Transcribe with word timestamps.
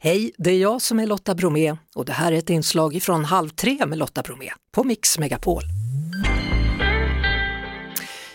Hej, 0.00 0.32
det 0.38 0.50
är 0.50 0.58
jag 0.58 0.82
som 0.82 1.00
är 1.00 1.06
Lotta 1.06 1.34
Bromé 1.34 1.76
och 1.94 2.04
det 2.04 2.12
här 2.12 2.32
är 2.32 2.36
ett 2.36 2.50
inslag 2.50 3.02
från 3.02 3.24
Halv 3.24 3.48
tre 3.48 3.86
med 3.86 3.98
Lotta 3.98 4.22
Bromé 4.22 4.50
på 4.72 4.84
Mix 4.84 5.18
Megapol. 5.18 5.62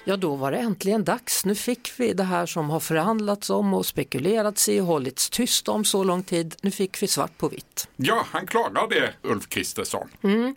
Ja, 0.06 0.18
då 0.18 0.36
var 0.36 0.52
det 0.52 0.58
äntligen 0.58 1.04
dags. 1.04 1.46
Nu 1.46 1.56
fick 1.56 1.92
vi 1.98 2.14
det 2.14 2.24
här 2.24 2.46
som 2.46 2.70
har 2.70 2.80
förhandlats 2.80 3.50
om 3.50 3.74
och 3.74 3.86
spekulerats 3.86 4.70
i 4.70 4.80
och 4.80 4.86
hållits 4.86 5.30
tyst 5.30 5.68
om 5.70 5.86
så 5.86 6.04
lång 6.04 6.24
tid. 6.24 6.56
Nu 6.62 6.72
fick 6.72 7.04
vi 7.04 7.08
svart 7.08 7.38
på 7.38 7.50
vitt. 7.50 7.88
Ja, 7.96 8.26
han 8.32 8.48
klarade 8.48 9.14
Ulf 9.22 9.50
Kristersson. 9.50 10.10
Mm. 10.24 10.56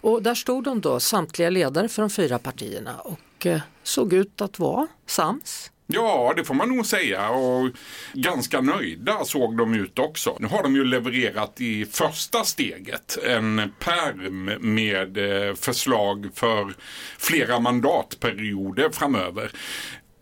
Och 0.00 0.22
där 0.22 0.34
stod 0.34 0.64
de 0.64 0.80
då, 0.80 1.00
samtliga 1.00 1.50
ledare 1.50 1.88
för 1.88 2.02
de 2.02 2.10
fyra 2.10 2.38
partierna 2.38 3.00
och 3.00 3.46
eh, 3.46 3.60
såg 3.82 4.12
ut 4.12 4.40
att 4.40 4.58
vara 4.58 4.86
sams. 5.06 5.70
Ja, 5.86 6.32
det 6.36 6.44
får 6.44 6.54
man 6.54 6.68
nog 6.68 6.86
säga 6.86 7.28
och 7.28 7.70
ganska 8.12 8.60
nöjda 8.60 9.24
såg 9.24 9.56
de 9.56 9.74
ut 9.74 9.98
också. 9.98 10.36
Nu 10.40 10.46
har 10.46 10.62
de 10.62 10.74
ju 10.74 10.84
levererat 10.84 11.60
i 11.60 11.86
första 11.86 12.44
steget 12.44 13.18
en 13.26 13.72
perm 13.78 14.44
med 14.74 15.18
eh, 15.18 15.54
förslag 15.54 16.28
för 16.34 16.74
flera 17.18 17.60
mandatperioder 17.60 18.90
framöver. 18.90 19.50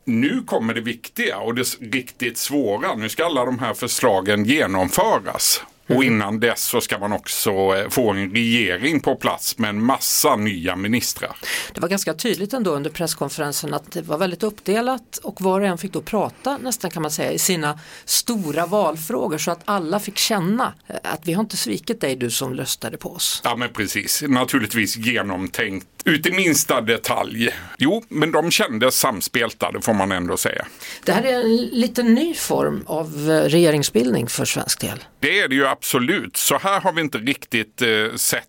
Nu 0.05 0.43
kommer 0.47 0.75
det 0.75 0.81
viktiga 0.81 1.39
och 1.39 1.55
det 1.55 1.81
riktigt 1.81 2.39
svåra. 2.39 2.95
Nu 2.95 3.09
ska 3.09 3.27
alla 3.27 3.45
de 3.45 3.59
här 3.59 3.75
förslagen 3.75 4.45
genomföras. 4.45 5.63
Och 5.87 6.05
innan 6.05 6.41
dess 6.41 6.65
så 6.65 6.81
ska 6.81 6.99
man 6.99 7.13
också 7.13 7.51
eh, 7.51 7.89
få 7.89 8.11
en 8.11 8.31
regering 8.31 9.01
på 9.01 9.17
plats 9.17 9.59
med 9.59 9.71
en 9.71 9.83
massa 9.83 10.37
nya 10.37 10.77
ministrar. 10.77 11.37
Det 11.75 11.81
var 11.81 11.89
ganska 11.89 12.15
tydligt 12.15 12.53
ändå 12.53 12.71
under 12.71 12.91
presskonferensen 12.91 13.75
att 13.75 13.93
det 13.93 14.03
var 14.03 14.19
väldigt 14.19 14.43
uppdelat 14.43 15.19
och 15.23 15.41
var 15.41 15.61
och 15.61 15.67
en 15.67 15.79
fick 15.79 15.93
då 15.93 16.01
prata 16.01 16.59
nästan 16.59 16.91
kan 16.91 17.03
man 17.03 17.11
säga 17.11 17.33
i 17.33 17.39
sina 17.39 17.79
stora 18.05 18.67
valfrågor 18.67 19.39
så 19.39 19.51
att 19.51 19.61
alla 19.65 20.01
fick 20.01 20.19
känna 20.19 20.75
eh, 20.89 20.97
att 21.03 21.21
vi 21.25 21.33
har 21.33 21.41
inte 21.41 21.57
svikit 21.57 22.01
dig 22.01 22.17
du 22.17 22.31
som 22.31 22.55
röstade 22.55 22.97
på 22.97 23.13
oss. 23.13 23.41
Ja 23.45 23.57
men 23.57 23.69
precis, 23.73 24.23
naturligtvis 24.29 24.97
genomtänkt 24.97 25.94
ut 26.05 26.27
i 26.27 26.31
minsta 26.33 26.81
detalj. 26.81 27.51
Jo, 27.79 28.05
men 28.09 28.33
de 28.33 28.51
kändes 28.51 28.99
samspelta, 28.99 29.73
får 29.81 29.95
man 29.95 30.13
ändå 30.13 30.37
säga. 30.37 30.67
Det 31.05 31.13
här 31.13 31.23
är 31.23 31.41
en 31.41 31.57
lite 31.57 32.03
ny 32.03 32.35
form 32.35 32.85
av 32.87 33.31
eh, 33.31 33.49
regeringsbildning 33.49 34.27
för 34.27 34.45
svensk 34.45 34.81
del. 34.81 35.05
Det 35.21 35.41
är 35.41 35.49
det 35.49 35.55
ju 35.55 35.67
absolut. 35.67 36.37
Så 36.37 36.59
här 36.59 36.81
har 36.81 36.93
vi 36.93 37.01
inte 37.01 37.19
riktigt 37.19 37.83
eh, 37.83 37.89
sett 38.17 38.49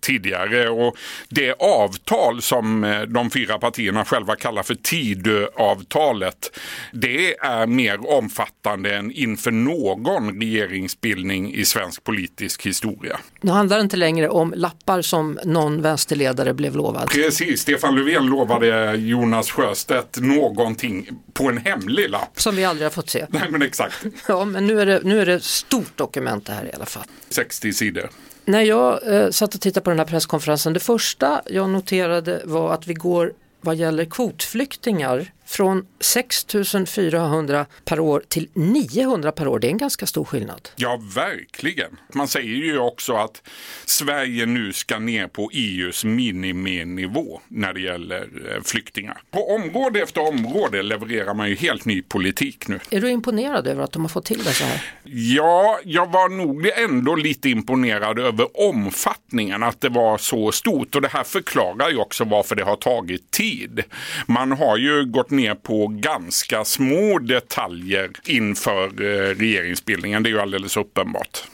tidigare 0.00 0.68
och 0.68 0.96
det 1.28 1.52
avtal 1.52 2.42
som 2.42 2.84
eh, 2.84 3.02
de 3.02 3.30
fyra 3.30 3.58
partierna 3.58 4.04
själva 4.04 4.36
kallar 4.36 4.62
för 4.62 4.74
Tidöavtalet 4.74 6.58
det 6.92 7.38
är 7.38 7.66
mer 7.66 8.10
omfattande 8.10 8.96
än 8.96 9.12
inför 9.12 9.50
någon 9.50 10.40
regeringsbildning 10.40 11.54
i 11.54 11.64
svensk 11.64 12.04
politisk 12.04 12.66
historia. 12.66 13.18
Nu 13.40 13.52
handlar 13.52 13.76
det 13.76 13.82
inte 13.82 13.96
längre 13.96 14.28
om 14.28 14.54
lappar 14.56 15.02
som 15.02 15.38
någon 15.44 15.82
vänsterledare 15.82 16.54
blev 16.54 16.76
lovad. 16.76 17.08
Precis, 17.08 17.60
Stefan 17.60 17.96
Löfven 17.96 18.26
lovade 18.26 18.96
Jonas 18.96 19.50
Sjöstedt 19.50 20.18
någonting 20.20 21.08
på 21.32 21.48
en 21.48 21.58
hemlig 21.58 22.10
lapp. 22.10 22.40
Som 22.40 22.56
vi 22.56 22.64
aldrig 22.64 22.86
har 22.86 22.90
fått 22.90 23.10
se. 23.10 23.26
Nej 23.28 23.50
men 23.50 23.62
exakt. 23.62 24.04
Ja 24.28 24.44
men 24.44 24.66
nu 24.66 24.80
är 24.80 24.86
det, 24.86 25.00
nu 25.04 25.20
är 25.20 25.26
det 25.26 25.40
stort 25.44 25.96
dokument 25.96 26.46
det 26.46 26.52
här 26.52 26.64
i 26.64 26.72
alla 26.74 26.86
fall. 26.86 27.04
60 27.28 27.72
sidor 27.72 28.10
när 28.48 28.62
jag 28.62 29.14
eh, 29.14 29.30
satt 29.30 29.54
och 29.54 29.60
tittade 29.60 29.84
på 29.84 29.90
den 29.90 29.98
här 29.98 30.06
presskonferensen, 30.06 30.72
det 30.72 30.80
första 30.80 31.42
jag 31.46 31.70
noterade 31.70 32.42
var 32.44 32.74
att 32.74 32.86
vi 32.86 32.94
går 32.94 33.32
vad 33.60 33.76
gäller 33.76 34.04
kvotflyktingar 34.04 35.32
från 35.48 35.86
6 36.00 36.46
400 36.86 37.66
per 37.84 38.00
år 38.00 38.22
till 38.28 38.48
900 38.52 39.32
per 39.32 39.48
år. 39.48 39.58
Det 39.58 39.66
är 39.66 39.70
en 39.70 39.78
ganska 39.78 40.06
stor 40.06 40.24
skillnad. 40.24 40.68
Ja, 40.76 41.00
verkligen. 41.14 41.96
Man 42.14 42.28
säger 42.28 42.54
ju 42.54 42.78
också 42.78 43.12
att 43.12 43.42
Sverige 43.84 44.46
nu 44.46 44.72
ska 44.72 44.98
ner 44.98 45.28
på 45.28 45.50
EUs 45.52 46.04
miniminivå 46.04 47.40
när 47.48 47.72
det 47.72 47.80
gäller 47.80 48.22
eh, 48.22 48.62
flyktingar. 48.62 49.20
På 49.30 49.54
område 49.54 50.02
efter 50.02 50.28
område 50.28 50.82
levererar 50.82 51.34
man 51.34 51.48
ju 51.48 51.54
helt 51.54 51.84
ny 51.84 52.02
politik 52.02 52.68
nu. 52.68 52.80
Är 52.90 53.00
du 53.00 53.10
imponerad 53.10 53.66
över 53.66 53.82
att 53.82 53.92
de 53.92 54.02
har 54.02 54.08
fått 54.08 54.24
till 54.24 54.44
det 54.44 54.52
så 54.52 54.64
här? 54.64 54.84
Ja, 55.04 55.80
jag 55.84 56.12
var 56.12 56.28
nog 56.28 56.70
ändå 56.76 57.14
lite 57.14 57.48
imponerad 57.48 58.18
över 58.18 58.68
omfattningen, 58.68 59.62
att 59.62 59.80
det 59.80 59.88
var 59.88 60.18
så 60.18 60.52
stort. 60.52 60.94
Och 60.94 61.02
det 61.02 61.08
här 61.08 61.24
förklarar 61.24 61.90
ju 61.90 61.96
också 61.96 62.24
varför 62.24 62.56
det 62.56 62.64
har 62.64 62.76
tagit 62.76 63.30
tid. 63.30 63.82
Man 64.26 64.52
har 64.52 64.76
ju 64.76 65.04
gått 65.04 65.30
ner 65.38 65.54
på 65.54 65.86
ganska 65.86 66.64
små 66.64 67.18
detaljer 67.18 68.10
inför 68.24 68.86
eh, 68.86 69.34
regeringsbildningen. 69.34 70.22
Det 70.22 70.28
är 70.28 70.32
ju 70.32 70.40
alldeles 70.40 70.76
uppenbart. 70.76 71.44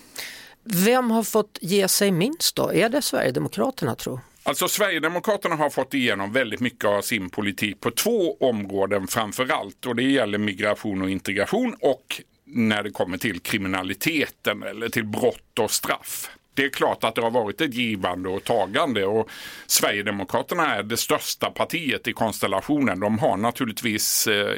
Vem 0.64 1.10
har 1.10 1.22
fått 1.22 1.58
ge 1.60 1.88
sig 1.88 2.12
minst 2.12 2.56
då? 2.56 2.72
Är 2.72 2.88
det 2.88 3.02
Sverigedemokraterna 3.02 3.94
tror 3.94 4.20
Alltså 4.46 4.68
Sverigedemokraterna 4.68 5.54
har 5.56 5.70
fått 5.70 5.94
igenom 5.94 6.32
väldigt 6.32 6.60
mycket 6.60 6.84
av 6.84 7.02
sin 7.02 7.30
politik 7.30 7.80
på 7.80 7.90
två 7.90 8.36
områden 8.40 9.06
framför 9.06 9.52
allt 9.52 9.86
och 9.86 9.96
det 9.96 10.02
gäller 10.02 10.38
migration 10.38 11.02
och 11.02 11.10
integration 11.10 11.76
och 11.80 12.22
när 12.44 12.82
det 12.82 12.90
kommer 12.90 13.18
till 13.18 13.40
kriminaliteten 13.40 14.62
eller 14.62 14.88
till 14.88 15.04
brott 15.04 15.58
och 15.60 15.70
straff 15.70 16.30
det 16.54 16.64
är 16.64 16.68
klart 16.68 17.04
att 17.04 17.14
det 17.14 17.22
har 17.22 17.30
varit 17.30 17.60
ett 17.60 17.74
givande 17.74 18.28
och 18.28 18.44
tagande 18.44 19.04
och 19.04 19.28
Sverigedemokraterna 19.66 20.74
är 20.74 20.82
det 20.82 20.96
största 20.96 21.50
partiet 21.50 22.08
i 22.08 22.12
konstellationen. 22.12 23.00
De 23.00 23.18
har 23.18 23.36
naturligtvis 23.36 24.26
eh, 24.26 24.56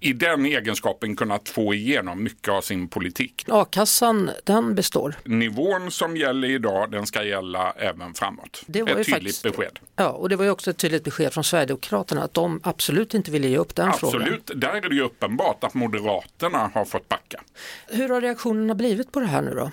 i 0.00 0.12
den 0.12 0.46
egenskapen 0.46 1.16
kunnat 1.16 1.48
få 1.48 1.74
igenom 1.74 2.22
mycket 2.22 2.48
av 2.48 2.60
sin 2.60 2.88
politik. 2.88 3.44
A-kassan, 3.48 4.30
den 4.44 4.74
består? 4.74 5.14
Nivån 5.24 5.90
som 5.90 6.16
gäller 6.16 6.48
idag, 6.48 6.90
den 6.90 7.06
ska 7.06 7.22
gälla 7.22 7.72
även 7.76 8.14
framåt. 8.14 8.62
Det 8.66 8.82
var 8.82 8.88
ett 8.88 8.96
tydligt 8.96 9.14
faktiskt, 9.14 9.42
besked. 9.42 9.78
Ja, 9.96 10.08
och 10.08 10.28
det 10.28 10.36
var 10.36 10.44
ju 10.44 10.50
också 10.50 10.70
ett 10.70 10.78
tydligt 10.78 11.04
besked 11.04 11.32
från 11.32 11.44
Sverigedemokraterna 11.44 12.22
att 12.22 12.34
de 12.34 12.60
absolut 12.62 13.14
inte 13.14 13.30
ville 13.30 13.48
ge 13.48 13.58
upp 13.58 13.74
den 13.74 13.88
absolut. 13.88 14.12
frågan. 14.12 14.28
Absolut, 14.28 14.60
där 14.60 14.74
är 14.74 14.88
det 14.88 14.94
ju 14.94 15.02
uppenbart 15.02 15.64
att 15.64 15.74
Moderaterna 15.74 16.70
har 16.74 16.84
fått 16.84 17.08
backa. 17.08 17.40
Hur 17.88 18.08
har 18.08 18.20
reaktionerna 18.20 18.74
blivit 18.74 19.12
på 19.12 19.20
det 19.20 19.26
här 19.26 19.42
nu 19.42 19.50
då? 19.50 19.70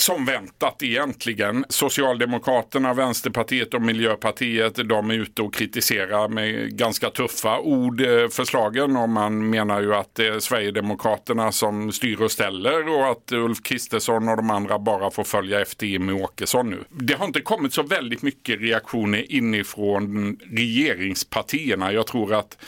Som 0.00 0.24
väntat 0.24 0.82
egentligen. 0.82 1.64
Socialdemokraterna, 1.68 2.94
Vänsterpartiet 2.94 3.74
och 3.74 3.82
Miljöpartiet 3.82 4.88
de 4.88 5.10
är 5.10 5.14
ute 5.14 5.42
och 5.42 5.54
kritiserar 5.54 6.28
med 6.28 6.76
ganska 6.78 7.10
tuffa 7.10 7.58
ord 7.58 8.00
eh, 8.00 8.28
förslagen 8.28 8.96
och 8.96 9.08
man 9.08 9.50
menar 9.50 9.80
ju 9.80 9.94
att 9.94 10.14
det 10.14 10.26
är 10.26 10.40
Sverigedemokraterna 10.40 11.52
som 11.52 11.92
styr 11.92 12.22
och 12.22 12.30
ställer 12.30 12.88
och 12.88 13.10
att 13.10 13.32
Ulf 13.32 13.62
Kristersson 13.62 14.28
och 14.28 14.36
de 14.36 14.50
andra 14.50 14.78
bara 14.78 15.10
får 15.10 15.24
följa 15.24 15.60
efter 15.60 15.86
Jimmie 15.86 16.22
Åkesson 16.22 16.70
nu. 16.70 16.84
Det 16.88 17.14
har 17.14 17.26
inte 17.26 17.40
kommit 17.40 17.74
så 17.74 17.82
väldigt 17.82 18.22
mycket 18.22 18.60
reaktioner 18.60 19.32
inifrån 19.32 20.36
regeringspartierna. 20.50 21.92
Jag 21.92 22.06
tror 22.06 22.34
att 22.34 22.58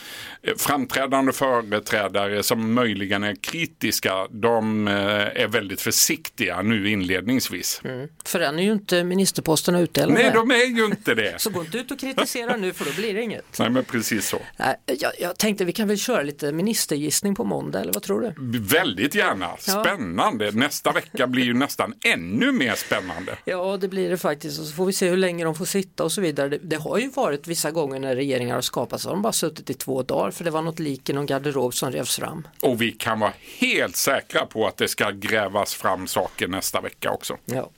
eh, 0.41 0.53
framträdande 0.57 1.31
företrädare 1.31 2.43
som 2.43 2.73
möjligen 2.73 3.23
är 3.23 3.35
kritiska, 3.35 4.27
de 4.29 4.87
är 4.87 5.47
väldigt 5.47 5.81
försiktiga 5.81 6.61
nu 6.61 6.89
inledningsvis 6.89 7.22
inledningsvis. 7.23 7.81
Mm. 7.83 8.07
För 8.25 8.39
än 8.39 8.59
är 8.59 8.63
ju 8.63 8.71
inte 8.71 9.03
ministerposterna 9.03 9.79
utdelade. 9.79 10.13
Nej, 10.13 10.31
de 10.33 10.51
är 10.51 10.65
ju 10.65 10.85
inte 10.85 11.15
det. 11.15 11.41
så 11.41 11.49
gå 11.49 11.61
inte 11.61 11.77
ut 11.77 11.91
och 11.91 11.99
kritisera 11.99 12.55
nu 12.55 12.73
för 12.73 12.85
då 12.85 12.91
blir 12.91 13.13
det 13.13 13.21
inget. 13.21 13.59
Nej, 13.59 13.69
men 13.69 13.85
precis 13.85 14.27
så. 14.27 14.41
Jag, 14.85 15.11
jag 15.19 15.37
tänkte 15.37 15.65
vi 15.65 15.73
kan 15.73 15.87
väl 15.87 15.97
köra 15.97 16.23
lite 16.23 16.51
ministergissning 16.51 17.35
på 17.35 17.43
måndag, 17.43 17.81
eller 17.81 17.93
vad 17.93 18.03
tror 18.03 18.21
du? 18.21 18.59
Väldigt 18.59 19.15
gärna, 19.15 19.57
spännande. 19.57 20.45
Ja. 20.45 20.51
Nästa 20.51 20.91
vecka 20.91 21.27
blir 21.27 21.43
ju 21.43 21.53
nästan 21.53 21.93
ännu 22.05 22.51
mer 22.51 22.75
spännande. 22.75 23.37
Ja, 23.45 23.77
det 23.77 23.87
blir 23.87 24.09
det 24.09 24.17
faktiskt 24.17 24.59
och 24.59 24.65
så 24.65 24.73
får 24.73 24.85
vi 24.85 24.93
se 24.93 25.09
hur 25.09 25.17
länge 25.17 25.43
de 25.43 25.55
får 25.55 25.65
sitta 25.65 26.03
och 26.03 26.11
så 26.11 26.21
vidare. 26.21 26.49
Det, 26.49 26.57
det 26.61 26.75
har 26.75 26.97
ju 26.97 27.09
varit 27.09 27.47
vissa 27.47 27.71
gånger 27.71 27.99
när 27.99 28.15
regeringar 28.15 28.55
har 28.55 28.61
skapats, 28.61 29.05
har 29.05 29.11
de 29.11 29.21
bara 29.21 29.33
suttit 29.33 29.69
i 29.69 29.73
två 29.73 30.03
dagar 30.03 30.31
för 30.31 30.43
det 30.43 30.51
var 30.51 30.61
något 30.61 30.79
lik 30.79 31.09
i 31.09 31.13
någon 31.13 31.25
garderob 31.25 31.73
som 31.73 31.91
revs 31.91 32.15
fram. 32.15 32.47
Och 32.61 32.81
vi 32.81 32.91
kan 32.91 33.19
vara 33.19 33.33
helt 33.59 33.95
säkra 33.95 34.45
på 34.45 34.67
att 34.67 34.77
det 34.77 34.87
ska 34.87 35.11
grävas 35.11 35.73
fram 35.73 36.07
saker 36.07 36.47
nästa 36.47 36.81
vecka 36.81 37.11
också. 37.13 37.37
Ja. 37.45 37.69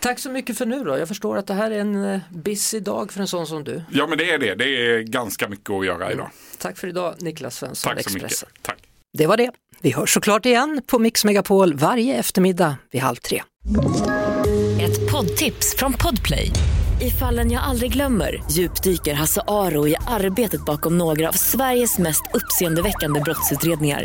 Tack 0.00 0.18
så 0.18 0.30
mycket 0.30 0.58
för 0.58 0.66
nu 0.66 0.84
då. 0.84 0.98
Jag 0.98 1.08
förstår 1.08 1.36
att 1.36 1.46
det 1.46 1.54
här 1.54 1.70
är 1.70 1.78
en 1.80 2.04
eh, 2.04 2.20
busy 2.30 2.80
dag 2.80 3.12
för 3.12 3.20
en 3.20 3.28
sån 3.28 3.46
som 3.46 3.64
du. 3.64 3.82
Ja 3.92 4.06
men 4.06 4.18
det 4.18 4.30
är 4.30 4.38
det. 4.38 4.54
Det 4.54 4.64
är 4.64 5.00
ganska 5.00 5.48
mycket 5.48 5.70
att 5.70 5.86
göra 5.86 6.12
idag. 6.12 6.24
Mm. 6.24 6.30
Tack 6.58 6.78
för 6.78 6.88
idag 6.88 7.14
Niklas 7.18 7.56
Svensson, 7.56 7.94
Tack 7.94 8.02
så 8.02 8.10
Expressen. 8.16 8.48
mycket. 8.52 8.62
Tack. 8.62 8.78
Det 9.12 9.26
var 9.26 9.36
det. 9.36 9.50
Vi 9.80 9.90
hörs 9.92 10.14
såklart 10.14 10.46
igen 10.46 10.82
på 10.86 10.98
Mix 10.98 11.24
Megapol 11.24 11.74
varje 11.74 12.14
eftermiddag 12.16 12.76
vid 12.90 13.00
halv 13.02 13.16
tre. 13.16 13.42
Ett 14.80 15.10
poddtips 15.12 15.76
från 15.76 15.92
Podplay. 15.92 16.50
I 17.00 17.10
fallen 17.10 17.50
jag 17.50 17.62
aldrig 17.62 17.92
glömmer 17.92 18.42
djupdyker 18.50 19.14
Hasse 19.14 19.42
Aro 19.48 19.88
i 19.88 19.96
arbetet 20.06 20.64
bakom 20.64 20.98
några 20.98 21.28
av 21.28 21.32
Sveriges 21.32 21.98
mest 21.98 22.22
uppseendeväckande 22.34 23.20
brottsutredningar 23.20 24.04